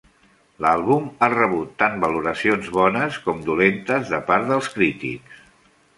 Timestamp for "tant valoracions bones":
1.83-3.19